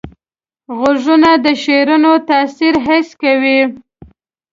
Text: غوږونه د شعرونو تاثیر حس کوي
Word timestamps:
غوږونه 0.77 1.31
د 1.45 1.47
شعرونو 1.63 2.11
تاثیر 2.29 2.73
حس 2.85 3.09
کوي 3.21 3.59